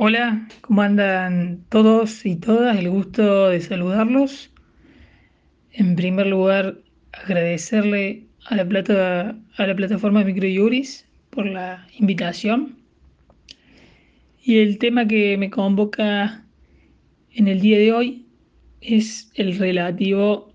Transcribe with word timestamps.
Hola, 0.00 0.46
¿cómo 0.60 0.82
andan 0.82 1.64
todos 1.70 2.24
y 2.24 2.36
todas? 2.36 2.78
El 2.78 2.88
gusto 2.88 3.48
de 3.48 3.60
saludarlos. 3.60 4.52
En 5.72 5.96
primer 5.96 6.28
lugar, 6.28 6.78
agradecerle 7.12 8.22
a 8.46 8.54
la, 8.54 8.64
plata, 8.64 9.36
a 9.56 9.66
la 9.66 9.74
plataforma 9.74 10.22
Microjuris 10.22 11.04
por 11.30 11.46
la 11.46 11.84
invitación. 11.98 12.76
Y 14.40 14.58
el 14.58 14.78
tema 14.78 15.08
que 15.08 15.36
me 15.36 15.50
convoca 15.50 16.44
en 17.32 17.48
el 17.48 17.60
día 17.60 17.78
de 17.78 17.92
hoy 17.92 18.26
es 18.80 19.32
el 19.34 19.58
relativo 19.58 20.52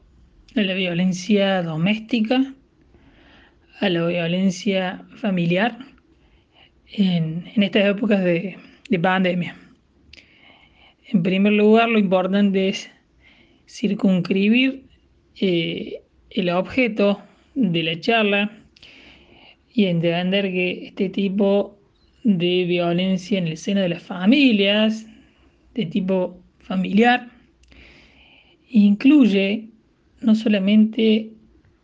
a 0.56 0.62
la 0.62 0.74
violencia 0.74 1.62
doméstica, 1.64 2.54
a 3.82 3.90
la 3.90 4.08
violencia 4.08 5.04
familiar 5.18 5.80
en, 6.94 7.44
en 7.54 7.64
estas 7.64 7.88
épocas 7.88 8.24
de, 8.24 8.56
de 8.94 9.00
pandemia. 9.00 9.56
En 11.12 11.24
primer 11.24 11.54
lugar, 11.54 11.90
lo 11.90 11.98
importante 11.98 12.70
es 12.70 12.92
circunscribir 13.68 14.84
eh, 15.36 16.04
el 16.30 16.50
objeto 16.50 17.20
de 17.56 17.82
la 17.82 18.00
charla 18.00 18.52
y 19.74 19.86
entender 19.86 20.52
que 20.52 20.86
este 20.86 21.10
tipo 21.10 21.76
de 22.24 22.66
violencia 22.66 23.40
en 23.40 23.48
el 23.48 23.58
seno 23.58 23.82
de 23.82 23.90
las 23.90 24.04
familias, 24.04 25.08
de 25.74 25.88
tipo 25.88 26.40
familiar, 26.60 27.32
incluye 28.70 29.70
no 30.22 30.36
solamente 30.36 31.32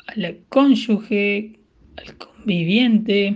al 0.05 0.37
cónyuge, 0.49 1.53
al 1.97 2.17
conviviente, 2.17 3.35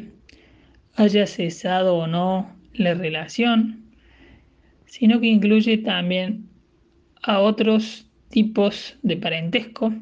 haya 0.96 1.26
cesado 1.26 1.98
o 1.98 2.06
no 2.06 2.53
la 2.74 2.94
relación, 2.94 3.84
sino 4.86 5.20
que 5.20 5.28
incluye 5.28 5.78
también 5.78 6.48
a 7.22 7.40
otros 7.40 8.08
tipos 8.30 8.98
de 9.02 9.18
parentesco, 9.18 9.94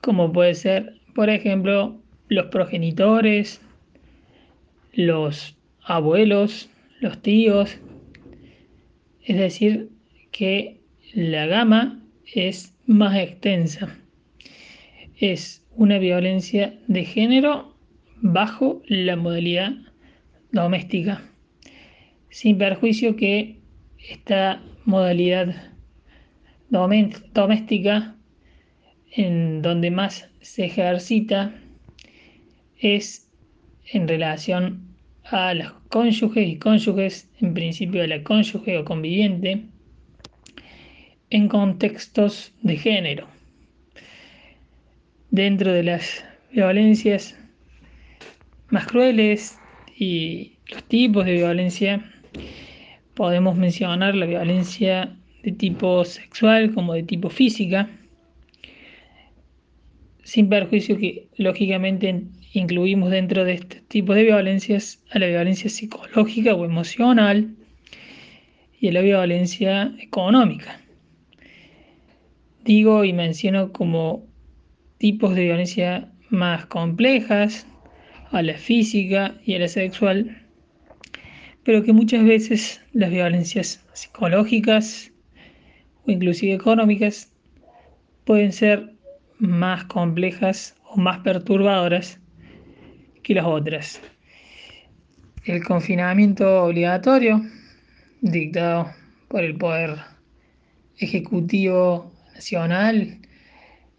como 0.00 0.32
puede 0.32 0.54
ser, 0.54 1.00
por 1.14 1.30
ejemplo, 1.30 2.00
los 2.28 2.46
progenitores, 2.46 3.60
los 4.92 5.56
abuelos, 5.82 6.68
los 7.00 7.20
tíos, 7.22 7.78
es 9.22 9.36
decir, 9.36 9.90
que 10.30 10.80
la 11.14 11.46
gama 11.46 12.00
es 12.34 12.74
más 12.86 13.16
extensa. 13.16 13.96
Es 15.16 15.64
una 15.76 15.98
violencia 15.98 16.78
de 16.86 17.04
género 17.04 17.74
bajo 18.20 18.82
la 18.86 19.16
modalidad 19.16 19.72
doméstica, 20.54 21.20
sin 22.30 22.56
perjuicio 22.58 23.16
que 23.16 23.58
esta 23.98 24.62
modalidad 24.84 25.54
doméstica 26.70 28.14
en 29.10 29.62
donde 29.62 29.90
más 29.90 30.28
se 30.40 30.66
ejercita 30.66 31.52
es 32.78 33.28
en 33.92 34.08
relación 34.08 34.88
a 35.24 35.54
los 35.54 35.72
cónyuges 35.88 36.48
y 36.48 36.56
cónyuges, 36.56 37.28
en 37.40 37.54
principio 37.54 38.02
a 38.02 38.06
la 38.06 38.22
cónyuge 38.22 38.78
o 38.78 38.84
conviviente, 38.84 39.64
en 41.30 41.48
contextos 41.48 42.52
de 42.62 42.76
género. 42.76 43.26
Dentro 45.30 45.72
de 45.72 45.82
las 45.82 46.24
violencias 46.52 47.36
más 48.68 48.86
crueles 48.86 49.58
y 49.96 50.56
los 50.70 50.82
tipos 50.84 51.24
de 51.24 51.34
violencia, 51.34 52.04
podemos 53.14 53.56
mencionar 53.56 54.14
la 54.14 54.26
violencia 54.26 55.16
de 55.42 55.52
tipo 55.52 56.04
sexual 56.04 56.74
como 56.74 56.94
de 56.94 57.02
tipo 57.02 57.30
física, 57.30 57.88
sin 60.24 60.48
perjuicio 60.48 60.98
que 60.98 61.28
lógicamente 61.36 62.22
incluimos 62.52 63.10
dentro 63.10 63.44
de 63.44 63.54
este 63.54 63.82
tipo 63.88 64.14
de 64.14 64.24
violencias 64.24 65.02
a 65.10 65.18
la 65.18 65.26
violencia 65.26 65.68
psicológica 65.68 66.54
o 66.54 66.64
emocional 66.64 67.54
y 68.80 68.88
a 68.88 68.92
la 68.92 69.00
violencia 69.00 69.94
económica. 70.00 70.80
Digo 72.64 73.04
y 73.04 73.12
menciono 73.12 73.72
como 73.72 74.26
tipos 74.98 75.34
de 75.34 75.44
violencia 75.44 76.10
más 76.30 76.66
complejas 76.66 77.66
a 78.30 78.42
la 78.42 78.54
física 78.54 79.34
y 79.44 79.54
a 79.54 79.58
la 79.58 79.68
sexual, 79.68 80.42
pero 81.62 81.82
que 81.82 81.92
muchas 81.92 82.24
veces 82.24 82.80
las 82.92 83.10
violencias 83.10 83.84
psicológicas 83.92 85.12
o 86.06 86.10
inclusive 86.10 86.54
económicas 86.54 87.32
pueden 88.24 88.52
ser 88.52 88.94
más 89.38 89.84
complejas 89.84 90.76
o 90.84 90.96
más 90.96 91.20
perturbadoras 91.20 92.18
que 93.22 93.34
las 93.34 93.46
otras. 93.46 94.00
El 95.44 95.62
confinamiento 95.62 96.64
obligatorio 96.64 97.42
dictado 98.20 98.90
por 99.28 99.44
el 99.44 99.56
Poder 99.56 99.96
Ejecutivo 100.98 102.12
Nacional 102.34 103.18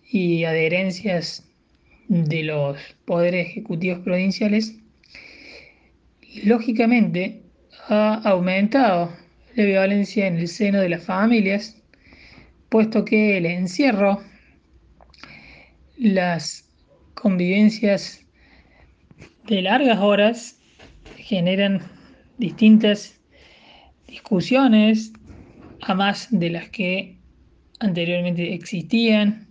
y 0.09 0.43
adherencias 0.45 1.44
de 2.07 2.43
los 2.43 2.77
poderes 3.05 3.47
ejecutivos 3.47 3.99
provinciales, 3.99 4.75
lógicamente 6.43 7.41
ha 7.87 8.15
aumentado 8.29 9.11
la 9.55 9.63
violencia 9.63 10.27
en 10.27 10.37
el 10.37 10.47
seno 10.47 10.79
de 10.81 10.89
las 10.89 11.03
familias, 11.03 11.81
puesto 12.69 13.05
que 13.05 13.37
el 13.37 13.45
encierro, 13.45 14.21
las 15.97 16.69
convivencias 17.13 18.25
de 19.47 19.61
largas 19.61 19.99
horas 19.99 20.59
generan 21.17 21.81
distintas 22.37 23.19
discusiones, 24.07 25.13
a 25.81 25.93
más 25.93 26.27
de 26.31 26.49
las 26.49 26.69
que 26.69 27.17
anteriormente 27.79 28.53
existían, 28.53 29.44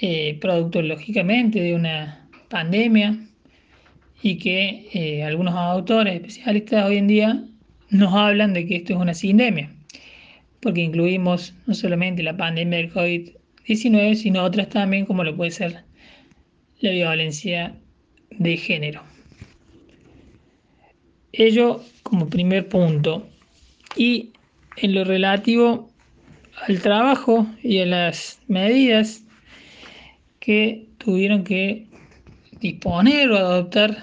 eh, 0.00 0.38
producto 0.40 0.82
lógicamente 0.82 1.60
de 1.60 1.74
una 1.74 2.28
pandemia 2.48 3.18
y 4.22 4.38
que 4.38 4.88
eh, 4.92 5.24
algunos 5.24 5.54
autores 5.54 6.14
especialistas 6.14 6.86
hoy 6.86 6.96
en 6.96 7.08
día 7.08 7.44
nos 7.90 8.14
hablan 8.14 8.52
de 8.52 8.66
que 8.66 8.76
esto 8.76 8.94
es 8.94 8.98
una 8.98 9.14
sindemia, 9.14 9.70
porque 10.60 10.82
incluimos 10.82 11.54
no 11.66 11.74
solamente 11.74 12.22
la 12.22 12.36
pandemia 12.36 12.78
del 12.78 12.92
COVID-19, 12.92 14.14
sino 14.14 14.42
otras 14.42 14.68
también 14.68 15.06
como 15.06 15.24
lo 15.24 15.36
puede 15.36 15.50
ser 15.50 15.84
la 16.80 16.90
violencia 16.90 17.74
de 18.30 18.56
género. 18.56 19.02
Ello 21.32 21.82
como 22.02 22.28
primer 22.28 22.68
punto. 22.68 23.28
Y 23.96 24.30
en 24.76 24.94
lo 24.94 25.04
relativo 25.04 25.90
al 26.66 26.80
trabajo 26.80 27.46
y 27.62 27.78
a 27.80 27.86
las 27.86 28.40
medidas 28.48 29.24
que 30.48 30.88
tuvieron 30.96 31.44
que 31.44 31.84
disponer 32.58 33.30
o 33.30 33.36
adoptar 33.36 33.98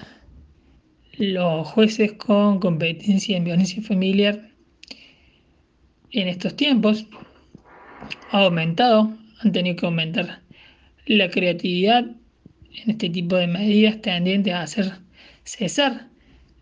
los 1.18 1.66
jueces 1.66 2.12
con 2.12 2.60
competencia 2.60 3.36
en 3.36 3.42
violencia 3.42 3.82
familiar 3.82 4.50
en 6.12 6.28
estos 6.28 6.54
tiempos. 6.54 7.04
Ha 8.30 8.44
aumentado, 8.44 9.12
han 9.40 9.50
tenido 9.50 9.74
que 9.74 9.86
aumentar 9.86 10.40
la 11.06 11.28
creatividad 11.30 12.04
en 12.04 12.90
este 12.90 13.10
tipo 13.10 13.34
de 13.34 13.48
medidas 13.48 14.00
tendientes 14.00 14.54
a 14.54 14.62
hacer 14.62 14.92
cesar 15.42 16.06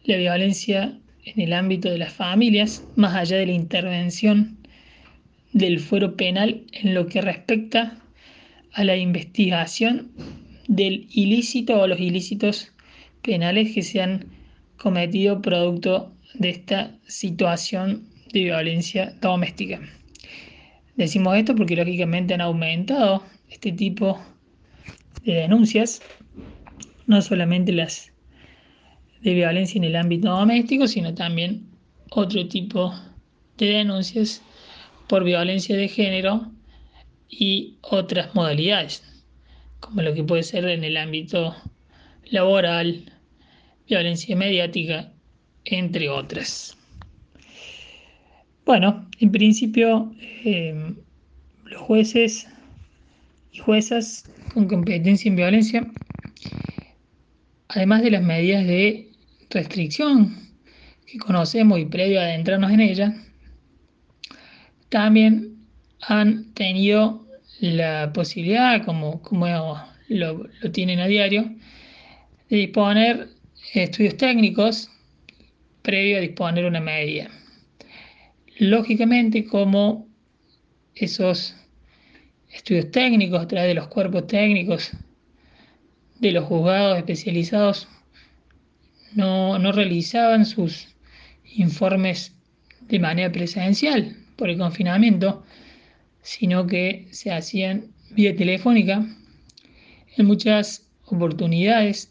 la 0.04 0.16
violencia 0.16 0.98
en 1.26 1.40
el 1.42 1.52
ámbito 1.52 1.90
de 1.90 1.98
las 1.98 2.14
familias, 2.14 2.82
más 2.96 3.14
allá 3.14 3.36
de 3.36 3.48
la 3.48 3.52
intervención 3.52 4.56
del 5.52 5.78
fuero 5.78 6.16
penal 6.16 6.62
en 6.72 6.94
lo 6.94 7.06
que 7.06 7.20
respecta 7.20 8.00
a 8.74 8.84
la 8.84 8.96
investigación 8.96 10.10
del 10.68 11.06
ilícito 11.10 11.80
o 11.80 11.86
los 11.86 12.00
ilícitos 12.00 12.72
penales 13.22 13.72
que 13.72 13.82
se 13.82 14.02
han 14.02 14.26
cometido 14.76 15.40
producto 15.40 16.12
de 16.34 16.50
esta 16.50 16.90
situación 17.06 18.08
de 18.32 18.44
violencia 18.44 19.14
doméstica. 19.20 19.80
Decimos 20.96 21.36
esto 21.36 21.54
porque 21.54 21.76
lógicamente 21.76 22.34
han 22.34 22.40
aumentado 22.40 23.22
este 23.48 23.72
tipo 23.72 24.20
de 25.24 25.34
denuncias, 25.34 26.02
no 27.06 27.22
solamente 27.22 27.72
las 27.72 28.12
de 29.22 29.34
violencia 29.34 29.78
en 29.78 29.84
el 29.84 29.96
ámbito 29.96 30.28
doméstico, 30.28 30.86
sino 30.86 31.14
también 31.14 31.66
otro 32.10 32.46
tipo 32.46 32.94
de 33.56 33.66
denuncias 33.66 34.42
por 35.08 35.24
violencia 35.24 35.76
de 35.76 35.88
género 35.88 36.50
y 37.38 37.78
otras 37.82 38.34
modalidades, 38.34 39.02
como 39.80 40.02
lo 40.02 40.14
que 40.14 40.24
puede 40.24 40.42
ser 40.42 40.64
en 40.66 40.84
el 40.84 40.96
ámbito 40.96 41.54
laboral, 42.24 43.12
violencia 43.86 44.36
mediática, 44.36 45.12
entre 45.64 46.08
otras. 46.08 46.76
Bueno, 48.64 49.08
en 49.20 49.30
principio 49.30 50.14
em, 50.44 50.96
los 51.64 51.80
jueces 51.82 52.46
y 53.52 53.58
juezas 53.58 54.24
con 54.52 54.68
competencia 54.68 55.28
en 55.28 55.36
violencia, 55.36 55.86
además 57.68 58.02
de 58.02 58.10
las 58.10 58.22
medidas 58.22 58.66
de 58.66 59.12
restricción 59.50 60.34
que 61.06 61.18
conocemos 61.18 61.78
y 61.78 61.84
previo 61.84 62.20
a 62.20 62.24
adentrarnos 62.24 62.70
en 62.72 62.80
ella, 62.80 63.14
también 64.88 65.68
han 66.00 66.52
tenido 66.54 67.23
la 67.60 68.12
posibilidad, 68.12 68.84
como, 68.84 69.22
como 69.22 69.46
lo, 70.08 70.48
lo 70.60 70.70
tienen 70.72 71.00
a 71.00 71.06
diario, 71.06 71.54
de 72.48 72.56
disponer 72.56 73.28
estudios 73.72 74.16
técnicos 74.16 74.90
previo 75.82 76.18
a 76.18 76.20
disponer 76.20 76.64
una 76.64 76.80
medida. 76.80 77.30
Lógicamente, 78.58 79.44
como 79.44 80.08
esos 80.94 81.56
estudios 82.50 82.90
técnicos 82.90 83.42
a 83.42 83.48
través 83.48 83.68
de 83.68 83.74
los 83.74 83.88
cuerpos 83.88 84.26
técnicos 84.26 84.92
de 86.20 86.32
los 86.32 86.44
juzgados 86.44 86.98
especializados 86.98 87.88
no, 89.14 89.58
no 89.58 89.72
realizaban 89.72 90.46
sus 90.46 90.88
informes 91.56 92.32
de 92.82 92.98
manera 92.98 93.30
presencial 93.32 94.16
por 94.36 94.50
el 94.50 94.58
confinamiento, 94.58 95.44
sino 96.24 96.66
que 96.66 97.06
se 97.12 97.30
hacían 97.30 97.92
vía 98.10 98.34
telefónica. 98.34 99.06
En 100.16 100.26
muchas 100.26 100.88
oportunidades, 101.04 102.10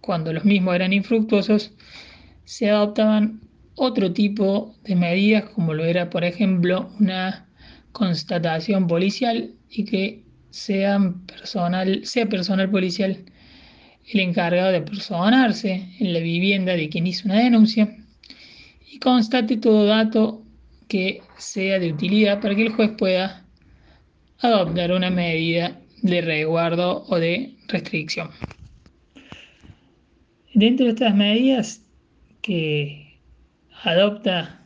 cuando 0.00 0.32
los 0.32 0.44
mismos 0.44 0.74
eran 0.74 0.92
infructuosos, 0.92 1.72
se 2.44 2.70
adoptaban 2.70 3.40
otro 3.76 4.12
tipo 4.12 4.74
de 4.82 4.96
medidas, 4.96 5.44
como 5.50 5.74
lo 5.74 5.84
era, 5.84 6.10
por 6.10 6.24
ejemplo, 6.24 6.90
una 6.98 7.46
constatación 7.92 8.86
policial 8.86 9.52
y 9.68 9.84
que 9.84 10.24
personal, 11.26 12.00
sea 12.04 12.28
personal 12.28 12.70
policial 12.70 13.24
el 14.12 14.20
encargado 14.20 14.72
de 14.72 14.80
personarse 14.80 15.86
en 15.98 16.12
la 16.12 16.18
vivienda 16.20 16.72
de 16.72 16.88
quien 16.88 17.06
hizo 17.06 17.28
una 17.28 17.38
denuncia 17.38 17.96
y 18.90 18.98
constate 18.98 19.58
todo 19.58 19.84
dato 19.84 20.42
que 20.88 21.22
sea 21.38 21.78
de 21.78 21.92
utilidad 21.92 22.40
para 22.40 22.56
que 22.56 22.62
el 22.62 22.72
juez 22.72 22.90
pueda 22.98 23.44
adoptar 24.40 24.92
una 24.92 25.10
medida 25.10 25.78
de 26.02 26.20
resguardo 26.22 27.04
o 27.08 27.16
de 27.16 27.54
restricción. 27.68 28.30
Dentro 30.54 30.86
de 30.86 30.92
estas 30.92 31.14
medidas 31.14 31.84
que 32.42 33.18
adopta 33.82 34.60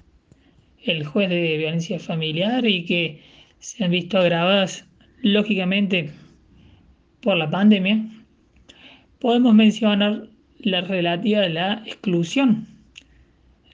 el 0.82 1.04
juez 1.04 1.28
de 1.28 1.58
violencia 1.58 1.98
familiar 1.98 2.66
y 2.66 2.84
que 2.84 3.22
se 3.58 3.84
han 3.84 3.90
visto 3.90 4.18
agravadas 4.18 4.84
lógicamente 5.22 6.10
por 7.20 7.36
la 7.36 7.50
pandemia, 7.50 8.04
podemos 9.18 9.54
mencionar 9.54 10.28
la 10.58 10.82
relativa 10.82 11.42
a 11.42 11.48
la 11.48 11.82
exclusión 11.86 12.66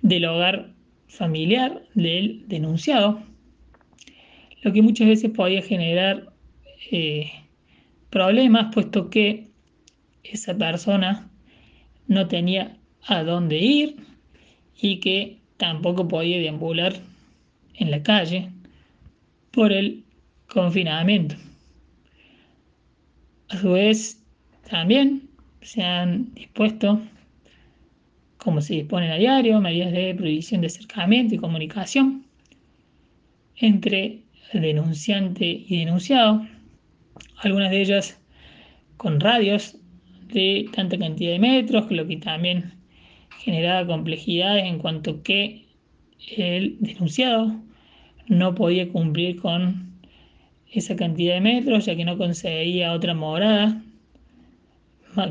del 0.02 0.24
hogar 0.24 0.70
familiar 1.08 1.82
del 1.94 2.44
denunciado, 2.46 3.22
lo 4.62 4.72
que 4.72 4.82
muchas 4.82 5.08
veces 5.08 5.30
podía 5.30 5.62
generar 5.62 6.32
eh, 6.90 7.30
problemas, 8.10 8.72
puesto 8.74 9.10
que 9.10 9.48
esa 10.22 10.56
persona 10.56 11.30
no 12.06 12.28
tenía 12.28 12.76
a 13.06 13.22
dónde 13.22 13.58
ir 13.58 13.96
y 14.80 14.98
que 15.00 15.38
tampoco 15.56 16.08
podía 16.08 16.38
deambular 16.38 16.94
en 17.74 17.90
la 17.90 18.02
calle 18.02 18.50
por 19.50 19.72
el 19.72 20.04
confinamiento. 20.48 21.36
A 23.48 23.58
su 23.58 23.72
vez, 23.72 24.22
también 24.68 25.28
se 25.62 25.82
han 25.82 26.32
dispuesto, 26.34 27.00
como 28.36 28.60
se 28.60 28.74
disponen 28.74 29.10
a 29.10 29.16
diario, 29.16 29.60
medidas 29.60 29.92
de 29.92 30.14
prohibición 30.14 30.60
de 30.60 30.68
acercamiento 30.68 31.34
y 31.34 31.38
comunicación 31.38 32.24
entre 33.56 34.20
denunciante 34.52 35.64
y 35.68 35.78
denunciado, 35.78 36.46
algunas 37.38 37.70
de 37.70 37.80
ellas 37.80 38.20
con 38.96 39.20
radios 39.20 39.76
de 40.32 40.68
tanta 40.72 40.98
cantidad 40.98 41.32
de 41.32 41.38
metros, 41.38 41.90
lo 41.90 42.06
que 42.06 42.16
también 42.16 42.74
generaba 43.38 43.86
complejidades 43.86 44.64
en 44.64 44.78
cuanto 44.78 45.22
que 45.22 45.66
el 46.36 46.76
denunciado 46.80 47.54
no 48.26 48.54
podía 48.54 48.88
cumplir 48.88 49.40
con 49.40 49.90
esa 50.72 50.94
cantidad 50.96 51.34
de 51.34 51.40
metros, 51.40 51.86
ya 51.86 51.96
que 51.96 52.04
no 52.04 52.16
conseguía 52.18 52.92
otra 52.92 53.14
morada 53.14 53.82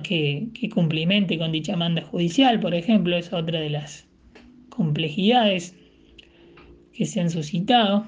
que, 0.03 0.47
que 0.53 0.69
cumplimente 0.69 1.37
con 1.37 1.51
dicha 1.51 1.75
manda 1.75 2.01
judicial, 2.01 2.59
por 2.59 2.73
ejemplo, 2.73 3.15
es 3.15 3.31
otra 3.31 3.59
de 3.59 3.69
las 3.69 4.07
complejidades 4.69 5.75
que 6.93 7.05
se 7.05 7.21
han 7.21 7.29
suscitado, 7.29 8.05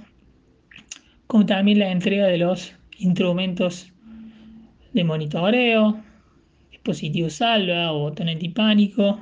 como 1.32 1.46
también 1.46 1.80
la 1.80 1.90
entrega 1.90 2.28
de 2.28 2.38
los 2.38 2.74
instrumentos 2.98 3.90
de 4.92 5.06
monitoreo, 5.06 5.98
dispositivos 6.72 7.36
salva 7.36 7.94
o 7.94 8.00
botones 8.00 8.38
pánico, 8.54 9.18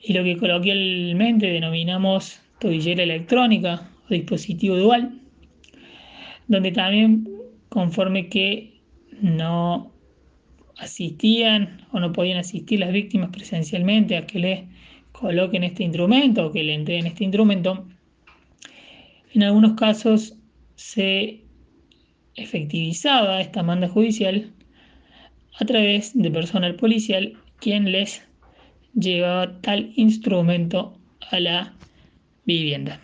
y 0.00 0.12
lo 0.12 0.22
que 0.22 0.36
coloquialmente 0.36 1.48
denominamos 1.48 2.40
tobillera 2.60 3.02
electrónica 3.02 3.90
o 4.08 4.14
dispositivo 4.14 4.76
dual, 4.76 5.18
donde 6.46 6.70
también 6.70 7.28
conforme 7.70 8.28
que 8.28 8.78
no 9.20 9.90
asistían 10.78 11.84
o 11.90 11.98
no 11.98 12.12
podían 12.12 12.38
asistir 12.38 12.78
las 12.78 12.92
víctimas 12.92 13.30
presencialmente 13.30 14.16
a 14.16 14.28
que 14.28 14.38
le 14.38 14.68
coloquen 15.10 15.64
este 15.64 15.82
instrumento 15.82 16.46
o 16.46 16.52
que 16.52 16.62
le 16.62 16.72
entreguen 16.72 17.08
este 17.08 17.24
instrumento, 17.24 17.84
en 19.34 19.42
algunos 19.42 19.72
casos 19.72 20.38
se 20.76 21.42
efectivizaba 22.36 23.40
esta 23.40 23.62
manda 23.62 23.88
judicial 23.88 24.50
a 25.60 25.64
través 25.64 26.12
de 26.14 26.30
personal 26.30 26.74
policial 26.76 27.34
quien 27.60 27.92
les 27.92 28.22
llevaba 28.94 29.60
tal 29.60 29.92
instrumento 29.96 30.98
a 31.30 31.40
la 31.40 31.74
vivienda. 32.44 33.00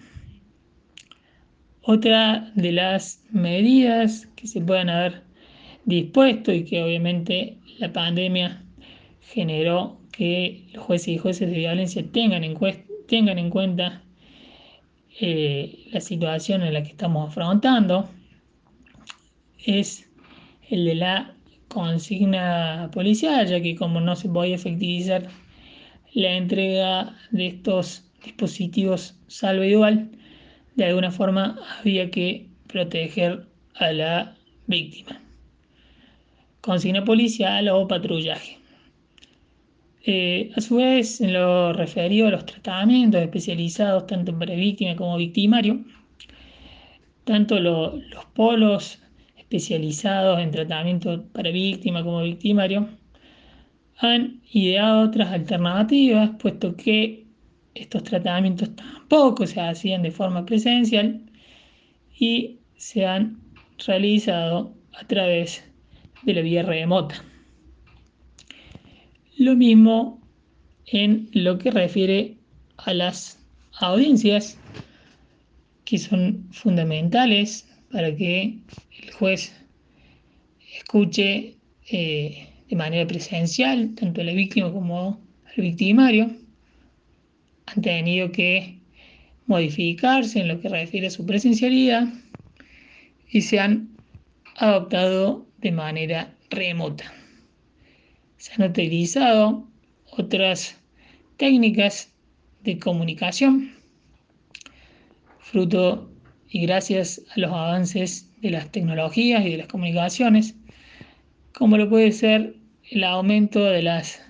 Otra 1.83 2.51
de 2.55 2.73
las 2.73 3.25
medidas 3.31 4.27
que 4.37 4.47
se 4.47 4.61
puedan 4.61 4.89
haber 4.89 5.23
dispuesto 5.85 6.53
y 6.53 6.65
que 6.65 6.83
obviamente 6.83 7.57
la 7.79 7.93
pandemia 7.93 8.63
generó 9.21 9.99
que 10.13 10.65
los 10.73 10.85
jueces 10.85 11.09
y 11.09 11.19
jueces 11.19 11.51
de 11.51 11.57
violencia 11.59 12.05
tengan 12.13 12.45
en, 12.45 12.59
tengan 13.09 13.39
en 13.39 13.51
cuenta 13.51 14.03
eh, 15.19 15.89
la 15.93 16.01
situación 16.01 16.63
en 16.63 16.75
la 16.75 16.83
que 16.83 16.91
estamos 16.91 17.31
afrontando 17.31 18.09
es 19.65 20.09
el 20.69 20.85
de 20.85 20.95
la 20.95 21.35
consigna 21.69 22.91
policial, 22.93 23.47
ya 23.47 23.61
que 23.61 23.77
como 23.77 24.01
no 24.01 24.17
se 24.17 24.29
podía 24.29 24.55
efectivizar 24.55 25.29
la 26.13 26.33
entrega 26.33 27.17
de 27.31 27.49
estos 27.49 28.05
dispositivos 28.25 29.15
salvo 29.29 29.65
igual, 29.65 30.11
de 30.77 30.87
alguna 30.87 31.11
forma 31.11 31.59
había 31.79 32.11
que 32.11 32.49
proteger 32.67 33.47
a 33.75 33.93
la 33.93 34.37
víctima. 34.67 35.21
Consigna 36.61 37.05
policial 37.05 37.69
o 37.69 37.89
patrullaje. 37.89 38.60
Eh, 40.03 40.51
a 40.57 40.61
su 40.61 40.77
vez, 40.77 41.21
en 41.21 41.35
lo 41.35 41.73
referido 41.75 42.29
a 42.29 42.31
los 42.31 42.47
tratamientos 42.47 43.21
especializados 43.21 44.07
tanto 44.07 44.37
para 44.39 44.55
víctima 44.55 44.97
como 44.97 45.17
victimario, 45.19 45.85
tanto 47.25 47.61
los 47.61 48.25
polos 48.35 48.99
especializados 49.37 50.41
en 50.41 50.51
tratamiento 50.51 51.25
para 51.33 51.51
víctima 51.51 52.03
como 52.03 52.23
victimario 52.23 52.89
han 53.99 54.41
ideado 54.53 55.03
otras 55.03 55.31
alternativas, 55.33 56.31
puesto 56.39 56.75
que 56.77 57.27
estos 57.75 58.03
tratamientos 58.03 58.75
tampoco 58.75 59.47
se 59.47 59.61
hacían 59.61 60.03
de 60.03 60.11
forma 60.11 60.47
presencial 60.47 61.21
y 62.19 62.59
se 62.77 63.05
han 63.05 63.39
realizado 63.87 64.75
a 64.93 65.07
través 65.07 65.63
de 66.23 66.35
la 66.35 66.41
vía 66.41 66.63
remota. 66.63 67.23
Lo 69.37 69.57
mismo 69.57 70.21
en 70.87 71.29
lo 71.33 71.59
que 71.59 71.71
refiere 71.71 72.37
a 72.77 72.93
las 72.95 73.39
audiencias, 73.79 74.59
que 75.85 75.99
son 75.99 76.49
fundamentales 76.53 77.67
para 77.91 78.15
que 78.15 78.59
el 79.03 79.11
juez 79.13 79.53
escuche 80.75 81.57
eh, 81.91 82.49
de 82.69 82.77
manera 82.77 83.07
presencial, 83.07 83.95
tanto 83.95 84.21
a 84.21 84.25
la 84.25 84.33
víctima 84.33 84.73
como 84.73 85.21
al 85.45 85.63
victimario, 85.63 86.31
han 87.67 87.83
tenido 87.83 88.31
que 88.31 88.79
modificarse 89.47 90.41
en 90.41 90.49
lo 90.49 90.61
que 90.61 90.69
refiere 90.69 91.09
a 91.09 91.11
su 91.11 91.27
presencialidad 91.27 92.09
y 93.29 93.43
se 93.43 93.59
han 93.59 93.89
adoptado 94.57 95.47
de 95.59 95.73
manera 95.73 96.33
remota. 96.51 97.13
Se 98.41 98.55
han 98.55 98.71
utilizado 98.71 99.69
otras 100.13 100.75
técnicas 101.37 102.11
de 102.65 102.79
comunicación, 102.79 103.73
fruto 105.41 106.11
y 106.49 106.63
gracias 106.63 107.21
a 107.37 107.41
los 107.41 107.51
avances 107.53 108.33
de 108.41 108.53
las 108.53 108.73
tecnologías 108.73 109.45
y 109.45 109.51
de 109.51 109.59
las 109.59 109.67
comunicaciones, 109.67 110.57
como 111.53 111.77
lo 111.77 111.91
puede 111.91 112.13
ser 112.13 112.55
el 112.91 113.05
aumento 113.05 113.63
de 113.63 113.83
las 113.83 114.23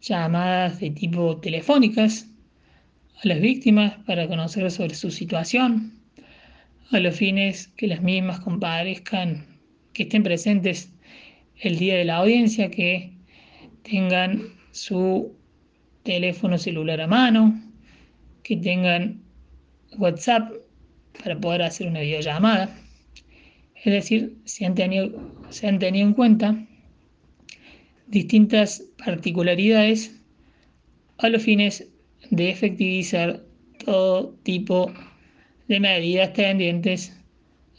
llamadas 0.00 0.78
de 0.78 0.90
tipo 0.90 1.38
telefónicas 1.38 2.28
a 3.20 3.26
las 3.26 3.40
víctimas 3.40 3.96
para 4.06 4.28
conocer 4.28 4.70
sobre 4.70 4.94
su 4.94 5.10
situación, 5.10 5.98
a 6.92 7.00
los 7.00 7.16
fines 7.16 7.66
que 7.76 7.88
las 7.88 8.00
mismas 8.00 8.38
comparezcan, 8.38 9.44
que 9.92 10.04
estén 10.04 10.22
presentes 10.22 10.92
el 11.56 11.80
día 11.80 11.96
de 11.96 12.04
la 12.04 12.18
audiencia, 12.18 12.70
que 12.70 13.18
tengan 13.82 14.54
su 14.72 15.34
teléfono 16.02 16.58
celular 16.58 17.00
a 17.00 17.06
mano, 17.06 17.60
que 18.42 18.56
tengan 18.56 19.22
WhatsApp 19.98 20.52
para 21.22 21.38
poder 21.38 21.62
hacer 21.62 21.86
una 21.88 22.00
videollamada. 22.00 22.74
Es 23.74 23.92
decir, 23.92 24.36
se 24.44 24.66
han 24.66 24.74
tenido, 24.74 25.10
se 25.50 25.66
han 25.66 25.78
tenido 25.78 26.06
en 26.06 26.14
cuenta 26.14 26.66
distintas 28.06 28.82
particularidades 29.04 30.20
a 31.18 31.28
los 31.28 31.42
fines 31.42 31.88
de 32.30 32.50
efectivizar 32.50 33.42
todo 33.84 34.34
tipo 34.42 34.92
de 35.68 35.80
medidas 35.80 36.32
tendientes 36.32 37.16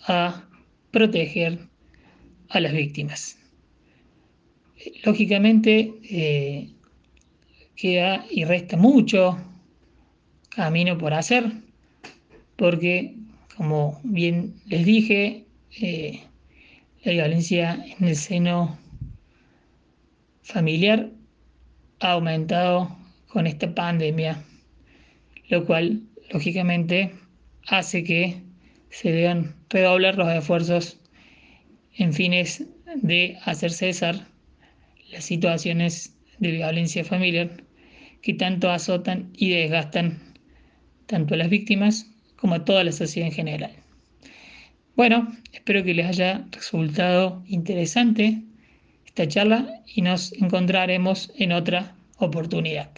a 0.08 0.48
proteger 0.92 1.60
a 2.50 2.60
las 2.60 2.74
víctimas. 2.74 3.41
Lógicamente, 5.04 5.94
eh, 6.04 6.70
queda 7.76 8.26
y 8.30 8.46
resta 8.46 8.78
mucho 8.78 9.38
camino 10.50 10.98
por 10.98 11.14
hacer, 11.14 11.52
porque, 12.56 13.16
como 13.56 14.00
bien 14.04 14.56
les 14.68 14.86
dije, 14.86 15.46
eh, 15.80 16.22
la 17.04 17.12
violencia 17.14 17.84
en 17.98 18.08
el 18.08 18.16
seno 18.16 18.78
familiar 20.44 21.10
ha 22.00 22.12
aumentado 22.12 22.96
con 23.28 23.48
esta 23.48 23.74
pandemia, 23.74 24.44
lo 25.50 25.66
cual 25.66 26.02
lógicamente 26.32 27.12
hace 27.68 28.04
que 28.04 28.42
se 28.90 29.12
deban 29.12 29.56
redoblar 29.70 30.18
los 30.18 30.30
esfuerzos 30.30 31.00
en 31.96 32.14
fines 32.14 32.66
de 32.96 33.38
hacer 33.46 33.72
cesar 33.72 34.31
las 35.12 35.26
situaciones 35.26 36.16
de 36.40 36.52
violencia 36.52 37.04
familiar 37.04 37.64
que 38.22 38.34
tanto 38.34 38.70
azotan 38.70 39.30
y 39.36 39.52
desgastan 39.52 40.20
tanto 41.08 41.34
a 41.34 41.38
las 41.38 41.50
víctimas 41.50 42.08
como 42.36 42.56
a 42.56 42.66
toda 42.66 42.84
la 42.84 42.92
sociedad 42.92 43.28
en 43.28 43.36
general. 43.36 43.72
Bueno, 44.96 45.28
espero 45.54 45.84
que 45.84 45.94
les 45.94 46.06
haya 46.06 46.46
resultado 46.52 47.44
interesante 47.48 48.42
esta 49.06 49.28
charla 49.28 49.82
y 49.94 50.02
nos 50.02 50.34
encontraremos 50.34 51.32
en 51.38 51.52
otra 51.52 51.96
oportunidad. 52.18 52.90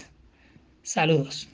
Saludos. 0.83 1.47